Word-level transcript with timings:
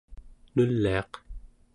nuliaq 0.55 1.11